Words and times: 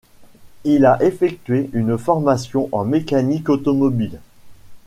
Il 0.63 0.85
a 0.87 0.97
effectué 1.03 1.69
une 1.73 1.95
formation 1.99 2.69
en 2.71 2.83
mécanique 2.85 3.49
automobile. 3.49 4.19